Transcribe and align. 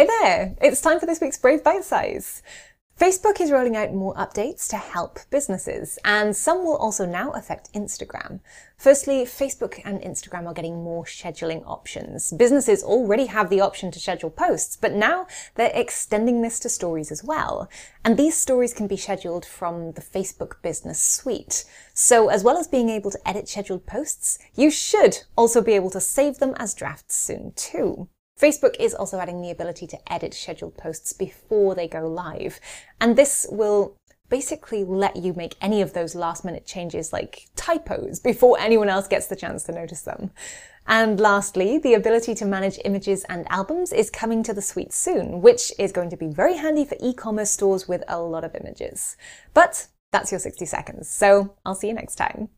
Hey 0.00 0.06
there! 0.22 0.56
It's 0.62 0.80
time 0.80 0.98
for 0.98 1.04
this 1.04 1.20
week's 1.20 1.36
Brave 1.36 1.62
Bite 1.62 1.84
Size. 1.84 2.42
Facebook 2.98 3.38
is 3.38 3.50
rolling 3.50 3.76
out 3.76 3.92
more 3.92 4.14
updates 4.14 4.66
to 4.70 4.78
help 4.78 5.18
businesses, 5.28 5.98
and 6.06 6.34
some 6.34 6.64
will 6.64 6.78
also 6.78 7.04
now 7.04 7.32
affect 7.32 7.70
Instagram. 7.74 8.40
Firstly, 8.78 9.24
Facebook 9.24 9.78
and 9.84 10.00
Instagram 10.00 10.46
are 10.46 10.54
getting 10.54 10.82
more 10.82 11.04
scheduling 11.04 11.62
options. 11.66 12.32
Businesses 12.32 12.82
already 12.82 13.26
have 13.26 13.50
the 13.50 13.60
option 13.60 13.90
to 13.90 14.00
schedule 14.00 14.30
posts, 14.30 14.74
but 14.74 14.94
now 14.94 15.26
they're 15.56 15.70
extending 15.74 16.40
this 16.40 16.58
to 16.60 16.70
stories 16.70 17.12
as 17.12 17.22
well. 17.22 17.68
And 18.02 18.16
these 18.16 18.38
stories 18.38 18.72
can 18.72 18.86
be 18.86 18.96
scheduled 18.96 19.44
from 19.44 19.92
the 19.92 20.00
Facebook 20.00 20.62
Business 20.62 20.98
Suite. 20.98 21.66
So 21.92 22.30
as 22.30 22.42
well 22.42 22.56
as 22.56 22.68
being 22.68 22.88
able 22.88 23.10
to 23.10 23.28
edit 23.28 23.50
scheduled 23.50 23.84
posts, 23.84 24.38
you 24.54 24.70
should 24.70 25.24
also 25.36 25.60
be 25.60 25.74
able 25.74 25.90
to 25.90 26.00
save 26.00 26.38
them 26.38 26.54
as 26.56 26.72
drafts 26.72 27.16
soon 27.16 27.52
too. 27.54 28.08
Facebook 28.40 28.74
is 28.78 28.94
also 28.94 29.18
adding 29.18 29.42
the 29.42 29.50
ability 29.50 29.86
to 29.88 30.12
edit 30.12 30.32
scheduled 30.32 30.76
posts 30.76 31.12
before 31.12 31.74
they 31.74 31.86
go 31.86 32.08
live. 32.08 32.58
And 33.00 33.16
this 33.16 33.46
will 33.50 33.96
basically 34.30 34.84
let 34.84 35.16
you 35.16 35.34
make 35.34 35.56
any 35.60 35.82
of 35.82 35.92
those 35.92 36.14
last 36.14 36.44
minute 36.44 36.64
changes 36.64 37.12
like 37.12 37.48
typos 37.56 38.20
before 38.30 38.58
anyone 38.58 38.88
else 38.88 39.08
gets 39.08 39.26
the 39.26 39.36
chance 39.36 39.64
to 39.64 39.72
notice 39.72 40.02
them. 40.02 40.30
And 40.86 41.20
lastly, 41.20 41.78
the 41.78 41.94
ability 41.94 42.34
to 42.36 42.46
manage 42.46 42.78
images 42.84 43.24
and 43.28 43.46
albums 43.50 43.92
is 43.92 44.08
coming 44.08 44.42
to 44.44 44.54
the 44.54 44.62
suite 44.62 44.92
soon, 44.92 45.42
which 45.42 45.72
is 45.78 45.92
going 45.92 46.10
to 46.10 46.16
be 46.16 46.28
very 46.28 46.56
handy 46.56 46.84
for 46.84 46.96
e-commerce 47.00 47.50
stores 47.50 47.86
with 47.86 48.02
a 48.08 48.20
lot 48.20 48.44
of 48.44 48.54
images. 48.54 49.16
But 49.52 49.88
that's 50.10 50.32
your 50.32 50.40
60 50.40 50.64
seconds, 50.64 51.08
so 51.08 51.54
I'll 51.64 51.74
see 51.74 51.88
you 51.88 51.94
next 51.94 52.16
time. 52.16 52.48